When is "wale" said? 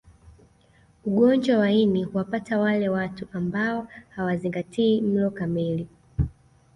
2.59-2.89